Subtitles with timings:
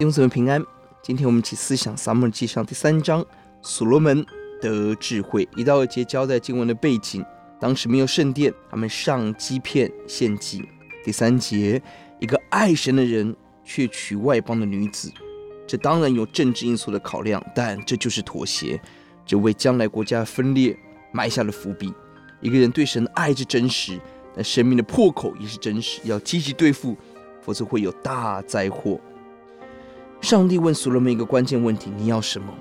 [0.00, 0.64] 弟兄姊妹平安，
[1.02, 3.22] 今天我们一起思想撒母耳记上第三章，
[3.60, 4.24] 所罗门
[4.58, 5.46] 得智慧。
[5.54, 7.22] 一到二节交代经文的背景，
[7.60, 10.66] 当时没有圣殿，他们上基片献祭。
[11.04, 11.82] 第三节，
[12.18, 15.12] 一个爱神的人却娶外邦的女子，
[15.66, 18.80] 这当然有政治因素的考量，但这就是妥协，
[19.26, 20.74] 这为将来国家分裂
[21.12, 21.92] 埋下了伏笔。
[22.40, 24.00] 一个人对神的爱是真实，
[24.34, 26.96] 但生命的破口也是真实，要积极对付，
[27.42, 28.98] 否则会有大灾祸。
[30.20, 32.52] 上帝问所罗门一个关键问题：你要什么？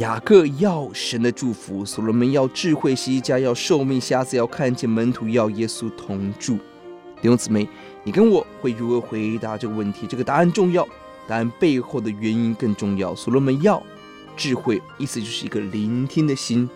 [0.00, 6.56] 雅各要神的祝福，所罗门要智慧，西家要寿命，瞎子要看见，门徒要耶稣同住。
[7.22, 7.66] 弟兄姊妹，
[8.02, 10.06] 你跟我会如何回答这个问题？
[10.06, 10.86] 这个答案重要，
[11.28, 13.14] 答案背后的原因更重要。
[13.14, 13.80] 所罗门要
[14.36, 16.68] 智慧，意思就是一个聆听的心，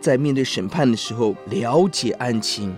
[0.00, 2.74] 在面对审判的时候了解案情。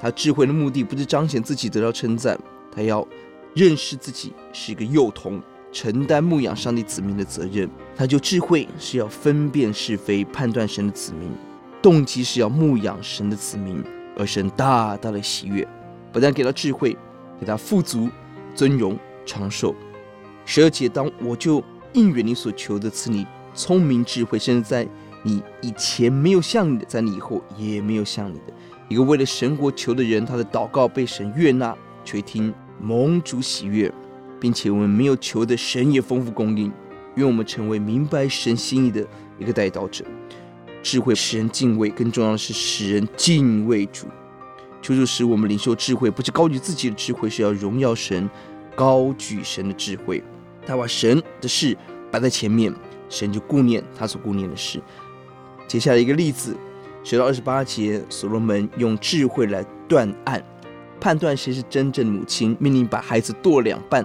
[0.00, 2.36] 他智慧的目的不是彰显自己得到称赞，
[2.74, 3.06] 他要
[3.54, 5.40] 认识自己是一个幼童。
[5.72, 11.30] 承担牧养上帝子民的责任，他就智慧是要分辨是非，判断神的子民，
[11.80, 13.82] 动机是要牧养神的子民，
[14.16, 15.66] 而神大大的喜悦，
[16.12, 16.94] 不但给他智慧，
[17.40, 18.08] 给他富足、
[18.54, 19.74] 尊荣、长寿。
[20.44, 21.64] 十二节，当我就
[21.94, 24.86] 应允你所求的，赐你聪明智慧，甚至在
[25.22, 28.52] 你以前没有像你的，在你以后也没有像你的。
[28.88, 33.90] 一个为了神国求的人，他的祷告被神悦纳，垂听，蒙主喜悦。
[34.42, 36.72] 并且我们没有求的，神也丰富供应。
[37.14, 39.06] 愿我们成为明白神心意的
[39.38, 40.04] 一个代祷者。
[40.82, 44.08] 智慧使人敬畏，更重要的是使人敬畏主。
[44.82, 48.28] 求主使我们领受智慧，不是高举自己的智慧，是要荣耀神，
[48.74, 50.20] 高举神的智慧。
[50.66, 51.78] 他把神的事
[52.10, 52.74] 摆在前面，
[53.08, 54.82] 神就顾念他所顾念的事。
[55.68, 56.56] 接下来一个例子，
[57.04, 60.44] 学到二十八节，所罗门用智慧来断案，
[61.00, 64.04] 判断谁是真正的母亲，命令把孩子剁两半。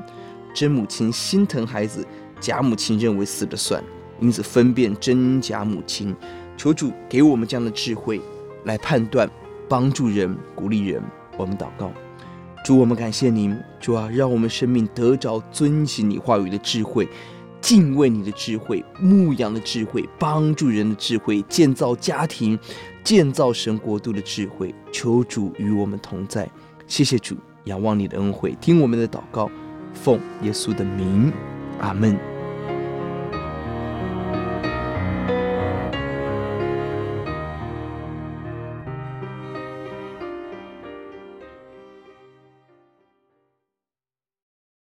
[0.54, 2.06] 真母亲心疼孩子，
[2.40, 3.84] 假母亲认为死了算，
[4.20, 6.16] 因此分辨真假母亲。
[6.56, 8.20] 求主给我们这样的智慧
[8.64, 9.30] 来判断，
[9.70, 11.02] 帮助人，鼓励人。
[11.38, 11.92] 我们祷告，
[12.66, 17.08] 主，我们感谢您，主啊，让我们生命得着遵行你话语的智慧，
[17.62, 22.58] 敬畏你的智慧，牧养的智慧，帮助人的智慧，建造家庭，
[23.04, 24.74] 建造神国度的智慧。
[24.92, 26.50] 求主与我们同在，
[26.88, 27.36] 谢谢主，
[27.66, 29.48] 仰望你的恩惠，听我们的祷告。
[29.98, 31.34] 奉耶稣的名，
[31.80, 32.37] 阿门。